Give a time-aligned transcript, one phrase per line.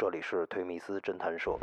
[0.00, 1.54] 这里是推密斯侦探社。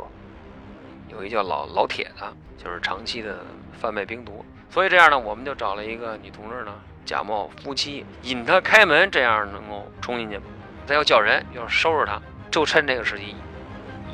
[1.08, 6.72] 有一叫老老铁的，就是长期的贩卖冰毒，所以这样呢，我们就找了一个女同志呢，
[7.04, 10.38] 假冒夫妻，引他开门，这样能够冲进去。
[10.86, 13.34] 他要叫人，要收拾他，就趁这个时机，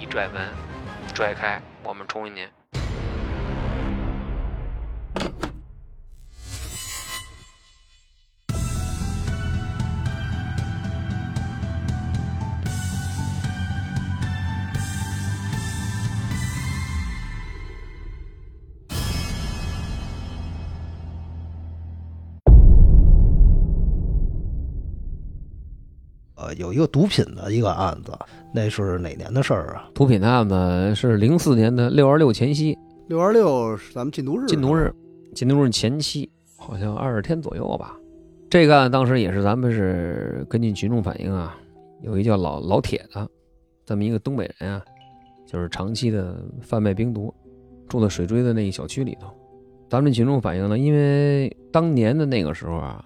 [0.00, 0.48] 一拽门，
[1.14, 2.48] 拽开，我们冲进去。
[26.58, 28.12] 有一个毒品的一个案子，
[28.52, 29.88] 那是哪年的事儿啊？
[29.94, 32.76] 毒品的案子是零四年的六二六前夕，
[33.08, 34.92] 六二六是咱们禁毒日，禁毒日，
[35.34, 37.96] 禁毒日前期，好像二十天左右吧。
[38.48, 41.56] 这个案当时也是咱们是根据群众反映啊，
[42.02, 43.28] 有一叫老老铁的
[43.84, 44.82] 这么一个东北人啊，
[45.46, 47.34] 就是长期的贩卖冰毒，
[47.88, 49.28] 住在水锥的那一小区里头。
[49.88, 53.04] 咱们群众反映呢，因为当年的那个时候啊，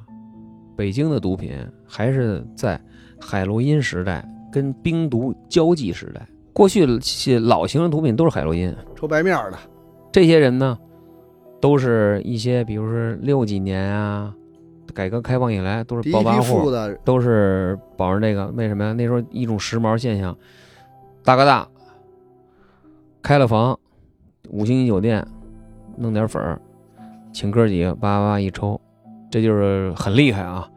[0.76, 1.52] 北京的毒品
[1.86, 2.80] 还是在。
[3.20, 9.58] 海洛因时代跟冰毒交际时代，过去些老型的毒品都是海洛因，抽白面的。
[10.10, 10.78] 这些人呢，
[11.60, 14.34] 都是一些，比如说六几年啊，
[14.94, 16.70] 改革开放以来都是暴发户，
[17.04, 18.46] 都是保着那个。
[18.48, 18.92] 为什么呀？
[18.92, 20.36] 那时候一种时髦现象，
[21.22, 21.68] 大哥大
[23.22, 23.78] 开了房，
[24.48, 25.24] 五星级酒店，
[25.96, 26.58] 弄点粉儿，
[27.32, 28.80] 请哥几个叭叭一抽，
[29.30, 30.68] 这就是很厉害啊。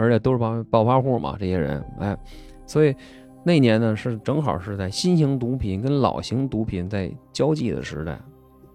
[0.00, 2.16] 而且都是暴暴发户嘛，这些人，哎，
[2.64, 2.96] 所以
[3.44, 8.18] 那年呢是正好是在新型毒品跟老型毒品在交际的时代，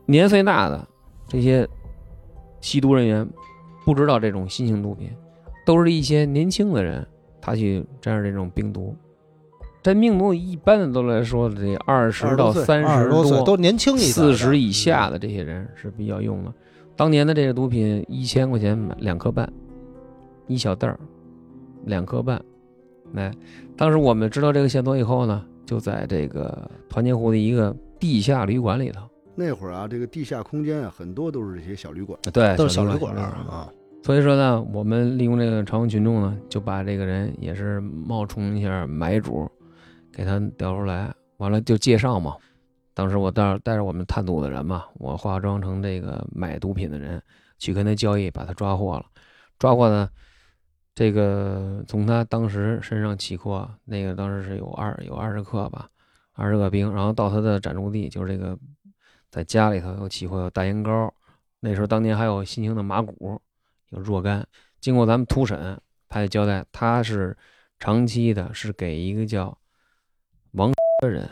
[0.05, 0.87] 年岁大的
[1.27, 1.67] 这些
[2.61, 3.27] 吸毒人员
[3.83, 5.09] 不知道这种新型毒品，
[5.65, 7.03] 都是一些年轻的人，
[7.41, 8.95] 他去沾上这种病毒，
[9.81, 16.53] 沾病毒一般的都来说，这二十到三十多都年轻一四十以下的这些人是比较用的。
[16.95, 19.51] 当年的这个毒品一千块钱买两颗半。
[20.47, 20.99] 一小袋儿，
[21.85, 22.41] 两颗半，
[23.13, 23.31] 来，
[23.77, 29.01] 当时我们知道这个线索以后呢，就在这个团结湖的一个地下旅馆里头。
[29.35, 33.69] 那会儿啊，这个地下空间啊，很多都是这些小旅馆，对，都是小旅馆啊。
[34.03, 39.49] 所以说呢，我们利用这个朝阳群众呢，就把这个人也是冒充一下买主，
[40.13, 42.35] 给他调出来，完了就介绍嘛。
[42.93, 47.21] 当时我带带着我们探毒的人嘛，我化妆成这个买毒品的人，
[47.57, 49.05] 去跟他交易，把他抓获了，
[49.59, 50.07] 抓获呢。
[50.95, 55.89] 这个从他当时身上起货，那个当时是有二有二十克吧，
[56.31, 58.57] 二十个冰，然后到他的暂住地，就是这个
[59.29, 61.13] 在家里头有起货有大烟膏，
[61.59, 63.37] 那时候当年还有新型的麻古，
[63.89, 64.47] 有若干。
[64.79, 67.35] 经过咱们突审，他也交代他是
[67.77, 69.57] 长期的，是给一个叫
[70.51, 70.71] 王
[71.03, 71.29] 的人，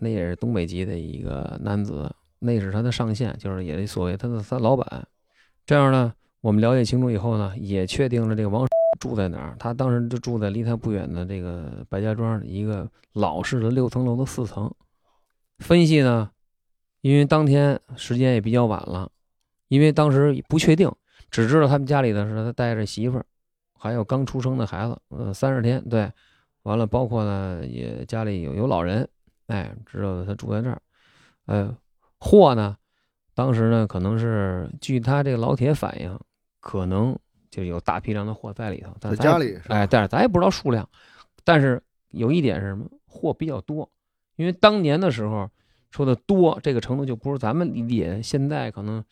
[0.00, 5.08] 那也是东北籍的一个男子，那是他的上线，就是也所谓他的他老板。
[5.64, 6.12] 这样呢，
[6.42, 8.66] 我们了解清楚以后呢，也确定了这个王。
[9.06, 9.56] 住在哪儿？
[9.58, 14.72] 他当时就住在离他不远的这个白家庄一个老式的六层楼的四层。
[15.58, 16.30] 分析呢，
[17.00, 19.10] 因为当天时间也比较晚了，
[19.68, 20.90] 因为当时不确定，
[21.30, 23.24] 只知道他们家里的是他带着媳妇儿，
[23.78, 25.82] 还有刚出生的孩子，呃，三十天。
[25.88, 26.10] 对，
[26.64, 29.08] 完了，包括呢也家里有有老人，
[29.46, 30.82] 哎，知道他住在这儿。
[31.46, 31.76] 呃，
[32.18, 32.76] 货呢，
[33.34, 36.18] 当时呢可能是据他这个老铁反映，
[36.60, 37.16] 可能。
[37.56, 40.86] 就有大批量的货在里头，在家里，哎，但是咱也不知道数量。
[41.42, 42.84] 但是有一点是什么？
[43.06, 43.90] 货比较多，
[44.36, 45.48] 因为当年的时候
[45.90, 48.20] 说的多，这个程度就不是咱们理解。
[48.22, 49.02] 现在可能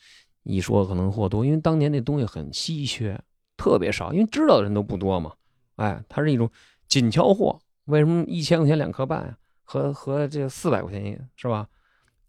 [0.43, 3.19] 一说可能货多，因为当年那东西很稀缺，
[3.57, 5.33] 特别少，因为知道的人都不多嘛。
[5.77, 6.51] 哎，它是一种
[6.87, 7.59] 紧俏货。
[7.87, 9.39] 为什么一千块钱两颗半呀？
[9.63, 11.67] 和和这四百块钱一是吧？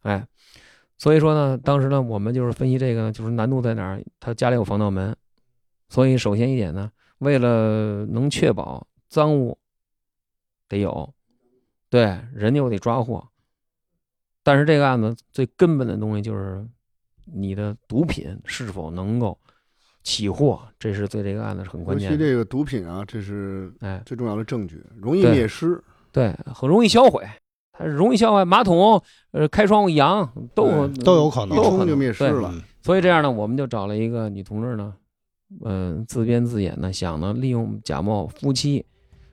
[0.03, 0.25] 哎，
[0.97, 4.01] 所以说呢，当时呢，我们就是分析这个，就是难度在哪儿？
[4.21, 5.13] 他家里有防盗门。
[5.89, 9.57] 所以，首先一点呢，为了能确保赃物
[10.67, 11.13] 得有，
[11.89, 13.25] 对人就得抓获。
[14.43, 16.67] 但是这个案子最根本的东西就是
[17.25, 19.39] 你的毒品是否能够
[20.03, 22.11] 起获，这是对这个案子是很关键。
[22.11, 25.81] 尤其这个毒品啊，这是哎最重要的证据，容易灭失，
[26.11, 27.27] 对，很容易销毁，
[27.71, 28.43] 它容易销毁。
[28.43, 32.53] 马桶呃，开窗户扬都都有可能，一冲就灭失了。
[32.81, 34.93] 所以这样呢，我们就找了一个女同志呢。
[35.63, 38.85] 嗯，自编自演的，想呢利用假冒夫妻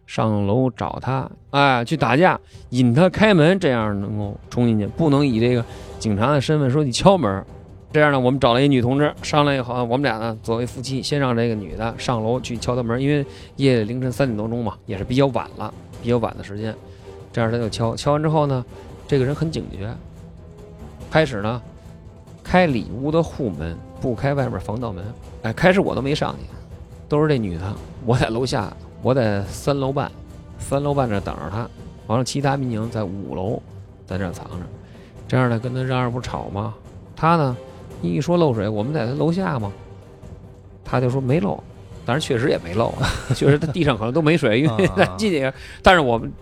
[0.07, 2.39] 上楼找他，哎，去打架，
[2.71, 5.65] 引他开门，这样能够冲进去，不能以这个
[5.99, 7.45] 警察的身份说你敲门。
[7.93, 13.25] 这样呢，我们找了一女同志，商量以后，我们俩呢作为夫妻，先让这个女的上楼去敲他门，因为
[13.57, 15.73] 夜里凌晨三点多钟嘛，也是比较晚了，
[16.03, 16.75] 比较晚的时间。
[17.33, 18.65] 这样他就敲，敲完之后呢，
[19.07, 19.95] 这个人很警觉，
[21.11, 21.61] 开始呢
[22.43, 25.05] 开里屋的户门，不开外面防盗门。
[25.43, 26.47] 哎，开始我都没上去，
[27.09, 27.75] 都是这女的，
[28.07, 28.73] 我在楼下，
[29.03, 30.11] 我在三楼半，
[30.59, 31.69] 三楼半这等着她，
[32.07, 33.61] 完了其他民警在五楼，
[34.07, 34.67] 在这儿藏着，
[35.27, 36.75] 这样呢跟他嚷嚷不吵吗？
[37.17, 37.57] 他呢
[38.01, 39.73] 一说漏水，我们在他楼下嘛，
[40.85, 41.63] 他就说没漏，
[42.07, 42.95] 但是确实也没漏，
[43.35, 45.53] 确实他地上可能都没水，因为进去，
[45.83, 46.33] 但是我们。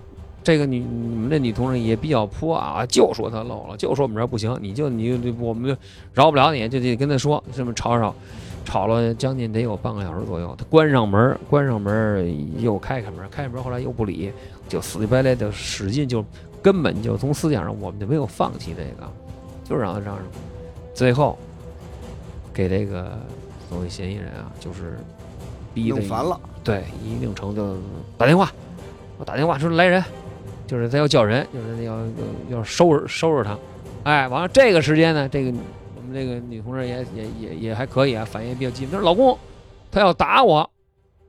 [0.43, 5.77] 这个女你们这女同志也比较泼啊，就说她漏了，就说我们这儿不行，你就你就我们就
[6.15, 8.15] 饶不了你，就得跟她说这么吵吵，
[8.65, 10.55] 吵了将近得有半个小时左右。
[10.59, 14.33] 他关上门，关上门又开开门，开开门后来又不理，
[14.69, 16.25] 就死乞白赖的使劲，就
[16.63, 19.11] 根本就从思想上我们就没有放弃这个，
[19.65, 20.25] 就是让她嚷嚷。
[20.95, 21.39] 最后
[22.53, 23.19] 给这个
[23.69, 24.99] 所谓嫌疑人啊，就是
[25.73, 27.79] 逼的弄烦了，对，一定程度
[28.19, 28.53] 打电话，
[29.19, 30.05] 我打电话说来人，
[30.67, 33.57] 就是他要叫人，就是要要要收拾收拾他，
[34.03, 35.80] 哎，完了这个时间呢，这个我
[36.11, 39.39] 们这个女同志也也也也还可以啊，反应也比较激动，她说老公，
[39.91, 40.69] 他要打我，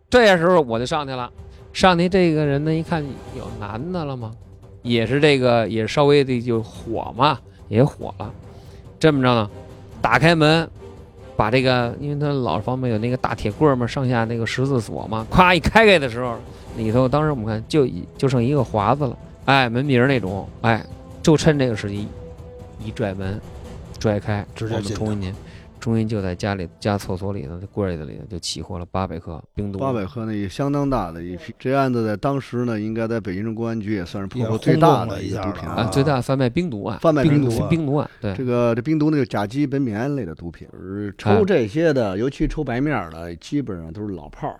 [0.10, 1.32] 这时候我就上去了，
[1.72, 3.04] 上去这个人呢一看
[3.38, 4.34] 有男的了吗？
[4.82, 7.40] 也是这个也稍微的就火嘛，
[7.70, 8.34] 也火了，
[9.00, 9.50] 这么着呢，
[10.02, 10.68] 打开门。
[11.38, 16.36] 把这个，因为他老房子有那个大铁棍嘛，上下那个十字锁嘛，咵一开开的时候，
[16.78, 20.86] 里头当时我们看就就剩一个华子了，哎，门鼻儿那种，哎，
[21.24, 22.08] 就趁这个时机
[22.86, 23.42] 一拽门，
[24.02, 25.38] 拽开，直接就冲进去，
[25.80, 31.54] 冲进就在家里家厕所里头，这柜子里头就起获了八百克冰毒，八百克那也相当大的一批。
[31.60, 40.68] 这案子在当时呢，应该在北京市公安局也算是破获最大的一个毒品案啊，最大贩卖冰毒案，贩卖冰冰毒啊冰毒案，对，这个这冰毒呢就甲基苯丙胺类的毒品，
[41.18, 44.60] 抽这些的，尤其抽白面儿的，基本上都是老炮儿，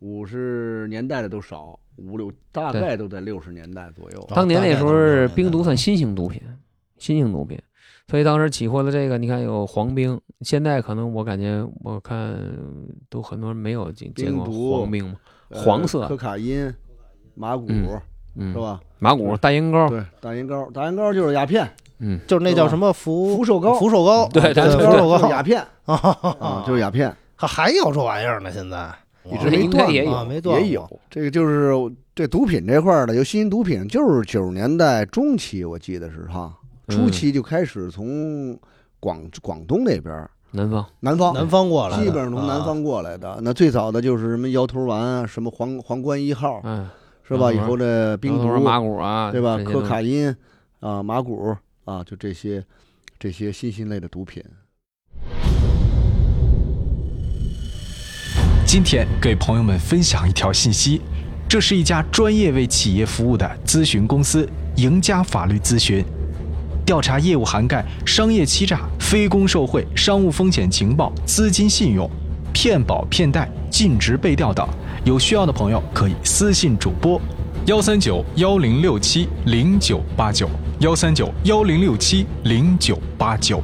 [0.00, 4.26] 五十年代的都少，五六大概都在六十年代左右。
[4.34, 4.92] 当年那时候
[5.34, 6.40] 冰毒算算新型毒品，
[6.96, 7.58] 新型毒品，
[8.10, 12.36] 所以当时起获的这个，你看有黄冰，现在可能我感觉我看
[13.08, 14.44] 都很多人没有见见过
[14.80, 15.14] 黄冰嘛，
[15.50, 16.74] 呃黄色可卡因、
[17.36, 17.86] 麻古嗯
[18.36, 18.58] 嗯，是？
[18.58, 18.80] 吧？
[18.98, 21.70] 麻古大烟膏，对，大烟膏，大烟膏就是鸦片，
[22.00, 25.94] 嗯，就是那叫什么福福寿膏福寿膏，对对福寿膏鸦片 啊
[26.40, 28.92] 啊，就是鸦片，还还有这玩意儿呢，现在
[29.24, 31.00] 一直没应该也有啊，没断也有。
[31.08, 31.72] 这个就是
[32.12, 36.52] 这毒品这块儿的，有新型毒品，就是九十年代中期，我记得是哈，
[36.90, 38.58] 初嗯期就开始从
[38.98, 43.38] 广广东那边、南方，南方、南方过来，基本上从南啊方过来的。
[43.42, 46.88] 那最早的就是什么摇头丸啊，什么皇皇冠一号，嗯，
[47.22, 47.52] 是吧？
[47.52, 49.58] 以后这冰毒然后说马古啊，对吧？
[49.64, 50.34] 可卡因
[50.80, 52.62] 啊，麻古啊，就这些
[53.18, 54.42] 这些新兴类的毒品。
[58.66, 61.00] 今天给朋友们分享一条信息，
[61.48, 66.04] 这是一家专业为企业服务的咨询公司——赢家法律咨询。
[66.90, 72.10] 调查业务涵盖商业欺诈、非公受贿、商务风险情报、资金信用、
[72.52, 74.68] 骗保骗贷、尽职被调等。
[75.04, 77.22] 有需要的朋友可以私信主播：
[77.66, 80.50] 幺三九幺零六七零九八九，
[80.80, 83.62] 幺三九幺零六七零九八九。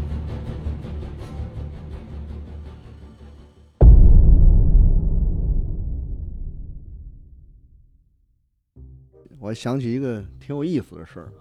[9.40, 11.32] 我想起一个挺有意思的事儿，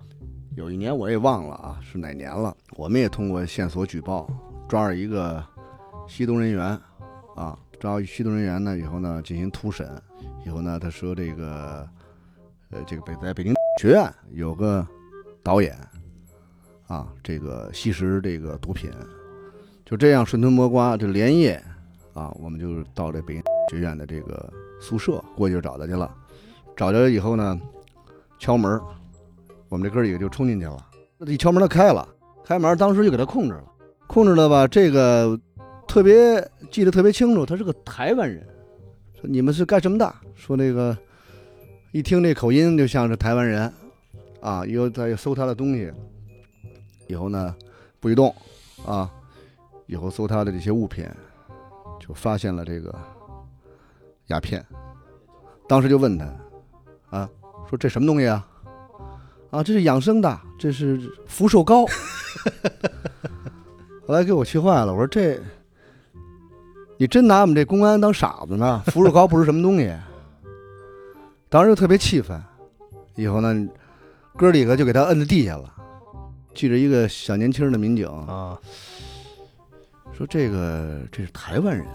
[0.55, 2.55] 有一年我也忘了啊，是哪年了。
[2.77, 4.25] 我们也通过线索举报，
[4.69, 5.43] 抓着一个
[6.07, 6.65] 吸毒人员，
[7.35, 9.89] 啊，抓吸毒人员呢以后呢进行突审，
[10.45, 11.87] 以后呢他说这个，
[12.69, 14.87] 呃，这个北在北京学院有个
[15.43, 15.77] 导演，
[16.87, 18.89] 啊，这个吸食这个毒品，
[19.83, 21.61] 就这样顺藤摸瓜，就连夜，
[22.13, 26.09] 啊，我们就到这北京学院的这个宿舍过去找他去了。
[26.77, 27.59] 找着以后呢，
[28.39, 28.81] 敲门，
[29.75, 30.77] 我们这哥几个就冲进去了。
[31.27, 32.07] 一敲门他开了，
[32.45, 33.63] 开门当时就给他控制了，
[34.07, 34.65] 控制了吧？
[34.65, 35.37] 这个
[35.85, 36.41] 特别
[36.71, 38.41] 记得特别清楚，他是个台湾人。
[39.19, 40.15] 说你们是干什么的？
[40.33, 40.97] 说那个
[41.91, 43.69] 一听这口音就像是台湾人
[44.39, 44.65] 啊。
[44.65, 45.91] 以后再搜他的东西，
[47.07, 47.53] 以后呢
[47.99, 48.33] 不许动
[48.85, 49.11] 啊。
[49.87, 51.05] 以后搜他的这些物品，
[51.99, 52.97] 就发现了这个
[54.27, 54.65] 鸦片。
[55.67, 56.25] 当时就问他。
[57.09, 57.29] 啊，
[57.69, 58.47] 说这什么东西啊？
[59.55, 61.85] 啊，这是养生的，这是福寿膏。
[64.05, 65.39] 后来给我气坏了，我说这，
[66.97, 68.83] 你真拿我们这公安当傻子呢？
[68.87, 69.95] 福寿膏不是什么东西。
[71.47, 72.43] 当时就特别气愤，
[73.15, 73.67] 以后呢，
[74.35, 75.73] 哥几个就给他摁在地下了。
[76.53, 78.59] 记着一个小年轻的民警啊，
[80.11, 81.85] 说：“这个这是台湾人，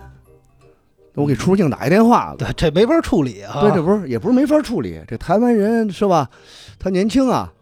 [1.14, 3.60] 我给出入境打一电话，对，这没法处理啊。
[3.60, 5.00] 对，这不是也不是没法处理。
[5.08, 6.30] 这台湾人是吧？
[6.78, 7.52] 他年轻啊，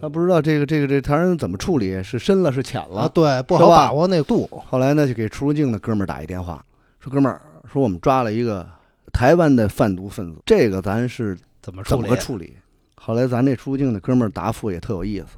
[0.00, 3.08] 他不知道这个这个这台湾人怎么处理，是深了是浅啊，了。
[3.08, 4.48] 对，不好把握那度。
[4.68, 6.64] 后来呢，就给出入境的哥们儿打一电话，
[6.98, 8.66] 说哥们儿，说我们抓了一个
[9.12, 12.08] 台湾的贩毒分子，这个咱是怎怎么处理？
[12.08, 12.56] 么处理？
[12.94, 15.36] 后来咱这出入境的哥们儿答复也特有意思，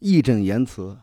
[0.00, 0.96] 义正言辞。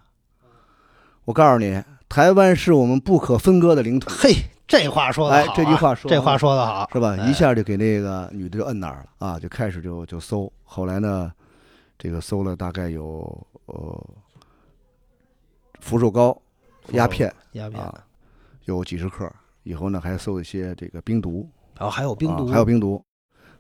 [1.25, 4.09] 我告诉你，台湾是我们不可分割的领土。
[4.09, 4.33] 嘿，
[4.67, 7.15] 这话说的好啊、，哎这句话说这话说的好，是吧？
[7.17, 10.51] 哎一下就给那个女的就摁那儿了啊，就开始就就搜。
[10.63, 11.31] 后来呢，
[11.97, 14.05] 这个搜了大概有呃
[15.79, 16.39] 福寿膏、
[16.89, 18.03] 鸦片鸦片，啊，
[18.65, 19.31] 有几十克。
[19.63, 23.03] 以后呢，还搜一些这个冰毒，然后还有冰毒，啊还有冰毒，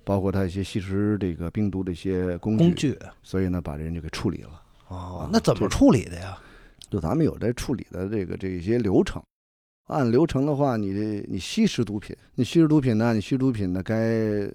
[0.03, 2.63] 包括他一些吸食这个冰毒的一些工具。
[2.63, 2.99] 工具。
[3.23, 4.61] 所以呢，把人就给处理了。
[4.87, 6.37] 啊，哦那怎么处理的呀？
[6.89, 9.21] 就咱们有这处理的这个这些流程，
[9.87, 14.49] 按流程的话，你这你吸食毒品，你吸食毒品呢，你吸食毒品呢，该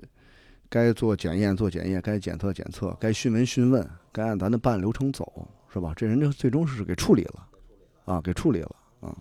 [0.68, 5.92] 该做检验做检验，该检测检测，该讯问讯问，该按咱的办案流程走，是吧？
[5.96, 7.46] 这人就最终是给处理了，
[8.04, 8.70] 啊，给处理了
[9.00, 9.16] 啊。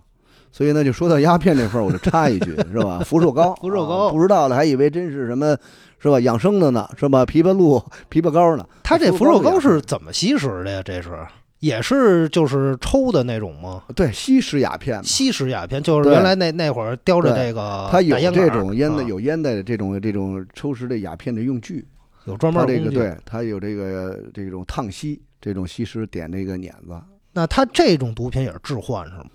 [0.51, 2.99] 所以呢，就说到鸦片这份儿，我就插一句，是吧？
[3.05, 5.57] 福寿膏， 福寿膏啊不知道的还以为真是什么，
[5.97, 6.19] 是吧？
[6.19, 7.25] 养生的呢，是吧？
[7.25, 8.67] 枇杷露、枇杷膏呢？
[8.83, 10.83] 他这福寿膏是怎么吸食的呀？
[10.83, 11.17] 这是
[11.61, 13.83] 也是就是抽的那种吗？
[13.95, 21.87] 对吸食鸦片嘛，吸食鸦片，就是原来那那会儿叼着对这个它有这种烟的，啊有烟的这种这种抽食的鸦片的用具，
[22.25, 22.65] 有专门。
[22.67, 26.99] 这个对，它有这个这种烫吸，这种吸食点这个捻子。
[27.31, 29.25] 那他这种毒品也是致幻是吗？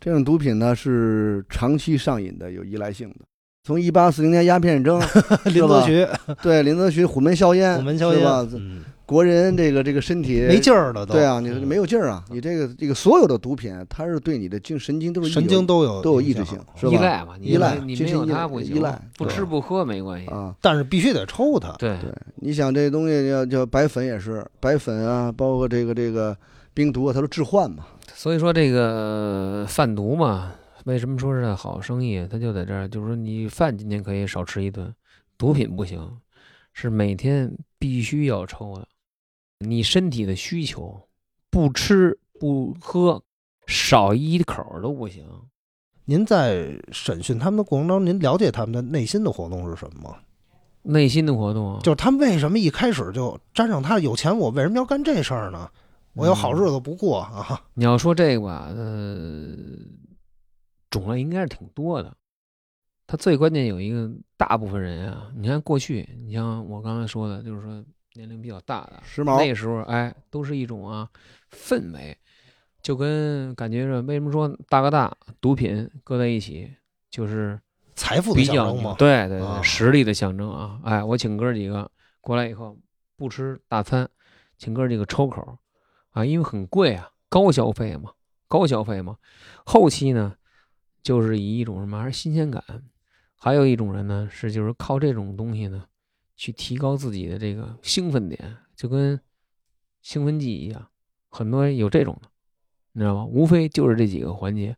[0.00, 3.16] 这种毒品呢是长期上瘾的，有依赖性的。
[3.62, 5.00] 从一八四零年鸦片战争，
[5.52, 6.06] 林则徐
[6.42, 8.48] 对林则徐虎门销烟，虎门销烟是吧？
[8.54, 11.14] 嗯国人这个这个身体没劲儿了都。
[11.14, 12.24] 对啊，你嗯没有劲儿啊！
[12.30, 20.28] 你这个这个所有的毒品，它是对你的精神经都是神经都有都有抑制性是吧依赖嘛，你依赖你没有它不行，依赖不吃不喝没关系。
[20.28, 20.54] 啊。
[20.60, 21.72] 但是必须得抽它。
[21.72, 26.36] 对对，你想这东西要叫白粉也是白粉啊，包括这个这个
[26.72, 27.84] 冰毒啊，它都致幻嘛。
[28.14, 30.52] 所以说这个贩毒嘛，
[30.84, 32.24] 为什么说是好生意？
[32.30, 34.94] 它就在这儿，就是说你饭今天可以少吃一顿，
[35.36, 36.00] 毒品不行，
[36.72, 38.86] 是每天必须要抽的。
[39.60, 41.00] 你身体的需求，
[41.50, 43.22] 不吃不喝，
[43.66, 45.26] 少一口都不行。
[46.06, 50.16] 您在审讯他们的过程当中，您了解他们的内心的活动是什么吗？
[50.82, 55.70] 内心的活动啊，就是他们为什么一开始就沾上他有钱，我为什么要干这事儿呢？
[56.14, 57.62] 我有好日子不过啊！
[57.74, 59.56] 你要说这个吧，呃，
[60.88, 62.16] 种类应该是挺多的。
[63.06, 67.84] 他最关键有一个，大部分人啊，你看过去，你像我刚才说的，就是说
[68.20, 71.08] 年龄比较大的，时髦那时候哎，都是一种啊
[71.50, 72.14] 氛围，
[72.82, 76.70] 就跟感觉着为什么说大哥大毒品搁在一起，
[77.08, 77.58] 就是
[77.94, 78.94] 财富的比较象征嘛。
[78.98, 80.78] 对对啊对，实力的象征啊！
[80.84, 82.76] 哎，我请哥几个过来以后
[83.16, 84.06] 不吃大餐，
[84.58, 85.56] 请哥几个抽口
[86.10, 88.12] 啊，因为很贵啊，高消费嘛，
[88.48, 89.16] 高消费嘛。
[89.64, 90.34] 后期呢，
[91.02, 92.62] 就是以一种什么，还是新鲜感。
[93.42, 95.86] 还有一种人呢，是就是靠这种东西呢，
[96.40, 99.20] 去提高自己的这个兴奋点，就跟
[100.00, 100.88] 兴奋剂一样，
[101.28, 102.30] 很多有这种的，
[102.92, 103.26] 你知道吗？
[103.26, 104.74] 无非就是这几个环节。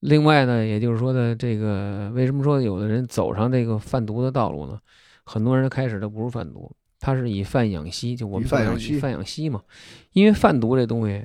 [0.00, 4.80] 另外呢，也就是说的这个，为什么说有的人走上这个贩毒的道路呢？
[5.22, 9.62] 很多人开始的不是贩毒，他是以贩养吸，就我们以贩养吸以贩养吸嘛。
[10.10, 11.24] 因为贩毒这东西，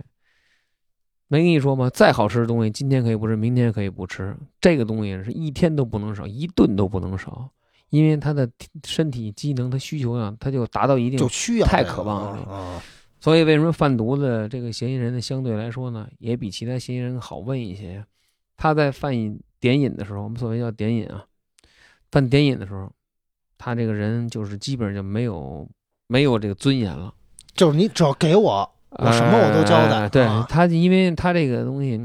[1.28, 1.90] 没跟你说吗？
[1.90, 4.38] 再好吃的东西，今天可以不吃，明天可以不吃。
[4.62, 7.50] 这个东西是一天都不能少，一顿都不能少，
[7.90, 8.50] 因为他的
[8.86, 12.82] 身体机能、他需求啊，他就达到一定就需要太渴望了啊！
[13.20, 18.06] 所以为什么贩毒的这个嫌疑人呢，相对来说呢，也比其他嫌疑人好问一些。
[18.58, 21.26] 他在犯瘾点瘾的时候，我们所谓叫点瘾啊，
[22.12, 22.92] 犯点瘾的时候，
[23.58, 25.68] 他这个人就是基本上就没有
[26.08, 27.14] 没有这个尊严了。
[27.54, 30.02] 就是你只要给我，我什么我都交代。
[30.02, 32.00] 哎对啊他，因为他这个东西，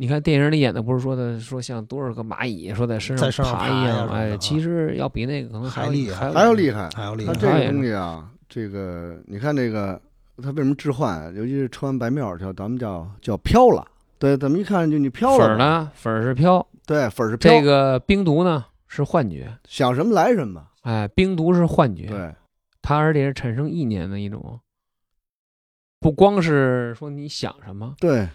[0.00, 6.88] 你看电影里演的不是说的说像多少个蚂蚁说在身上爬一样，哎，其实要比那个可能要还厉害还还要厉害。
[6.96, 7.34] 还要厉害。
[7.34, 10.00] 它这个东西啊，这个你看这个，
[10.42, 11.30] 它为什么置换？
[11.36, 13.86] 尤其是抽完白面儿叫咱们叫叫飘了。
[14.18, 15.58] 对，怎么一看就你飘了粉？
[15.58, 15.92] 呢？
[15.94, 17.52] 粉是飘，对，粉是飘。
[17.52, 19.54] 这个冰毒呢是幻觉。
[19.68, 20.66] 想什么来什么。
[20.80, 22.34] 哎，冰毒是幻觉，对，
[22.80, 24.58] 它而且是产生意念的一种，
[26.00, 28.26] 不光是说你想什么，对，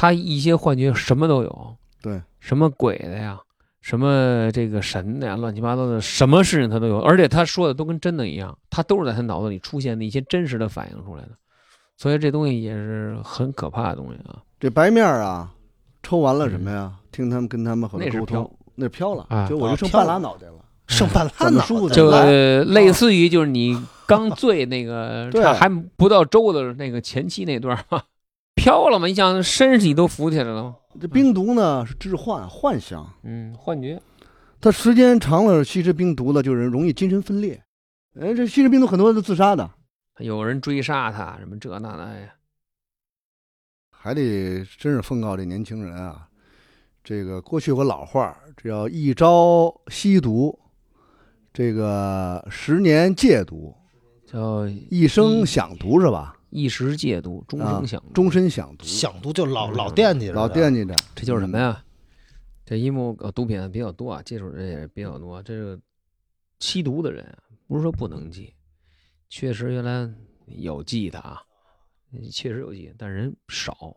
[0.00, 3.38] 它一些幻觉什么都有，对，什么鬼的呀，
[3.82, 11.32] 什么这个神的呀，乱七八糟的，什么事情他都有，而且他说的都跟真的一样，他都是在他脑子里出现的一些真实的反应出来的，
[11.98, 14.40] 所以这东西也是很可怕的东西啊。
[14.58, 15.52] 这白面儿啊，
[16.02, 16.90] 抽完了什么呀？
[17.12, 18.42] 听他们跟他们很多沟那是飘。
[18.42, 20.54] 通，那飘了啊，就我就 剩半拉脑袋了。
[20.86, 22.10] 剩半拉脑袋就
[22.72, 25.44] 类似于就是你刚醉那个 对。
[25.44, 28.02] 还不到周的那个前期那段儿嘛，
[28.60, 30.62] 飘了嘛，你想身体都浮起来了。
[30.62, 33.98] 吗，这冰毒呢是致幻幻想，嗯，幻觉，
[34.60, 37.58] 它时间长了吸食冰毒了，就是容易精神分裂。
[38.20, 39.70] 哎，这吸食冰毒很多人都自杀的，
[40.18, 42.34] 有人追杀他，什么这那那呀，
[43.90, 46.28] 还得真是奉告这年轻人啊，
[47.02, 50.58] 这个过去有个老话儿，这叫一朝吸毒，
[51.50, 53.74] 这个十年戒毒，
[54.26, 56.36] 叫一生想毒是吧？
[56.50, 60.94] 一时戒毒，终啊生想毒，终身想毒，想读就老嗯老惦记着，老惦记着。
[61.14, 61.84] 这就是什么呀？
[62.66, 65.42] 这因为呃毒品比较多啊，接触人也比较多。
[65.42, 65.80] 这个
[66.58, 68.52] 吸毒的人啊，不是说不能戒，
[69.28, 70.08] 确实原来
[70.46, 71.40] 有戒的啊，
[72.30, 73.96] 确实有戒，但人少。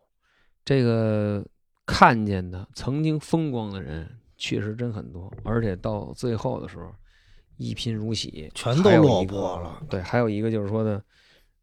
[0.64, 1.44] 这个
[1.84, 6.90] 看见的曾经风光的人，确实真很多，而且到最后的时候，
[7.56, 9.82] 一贫如洗，全都落魄了。
[9.90, 11.04] 对，还有一个就是说的，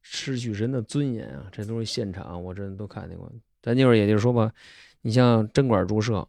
[0.01, 3.31] 失去人的尊严啊，这都是现场，我真都看见过。
[3.61, 4.51] 咱就是也就是说吧，
[5.01, 6.27] 你像针管注射，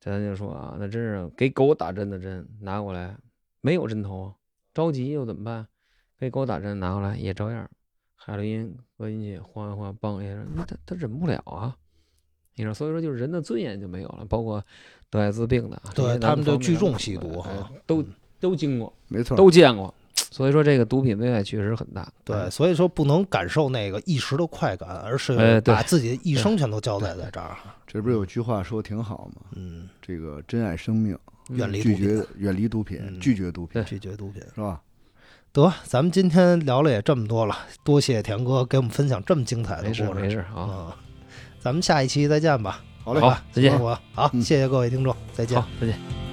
[0.00, 3.16] 咱就说啊，那真是给狗打针的针拿过来，
[3.60, 4.34] 没有针头啊，
[4.72, 5.66] 着急又怎么办？
[6.18, 7.68] 给狗打针拿过来也照样，
[8.14, 11.76] 海洛因搁进去晃一晃，梆一下，那他他忍不了啊。
[12.56, 14.64] 你说，所以说就是人的尊严就没有了，包括
[15.10, 18.04] 得艾滋病的啊，对他们都聚众吸毒哎哈都
[18.40, 19.92] 都经过，没错，都见过。
[20.34, 22.12] 所以说这个毒品危害确实很大。
[22.24, 27.56] 对，所以说不能感受那个一时的快感，而是把自己的一生全都交代在这儿。
[27.86, 29.42] 这不是有句话说挺好吗？
[29.54, 31.16] 嗯，这个珍爱生命，
[31.50, 34.42] 远离毒品绝远离毒品，嗯拒绝毒品，拒绝毒品。
[34.56, 34.80] 是吧？
[35.52, 40.10] 得，咱们今天聊了也这么多了，多谢田哥给我们分享这么精彩的故事。
[40.14, 40.96] 没事啊，啊，
[41.60, 42.82] 咱们下一期再见吧。
[43.04, 43.96] 好嘞，好，再见我。
[44.12, 46.23] 好，嗯谢谢各位听众，再见。，再见。